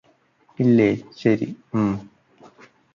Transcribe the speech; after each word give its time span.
ഇല്ലേ 0.59 0.89
ശരി 1.17 1.49
ഉം 1.75 1.91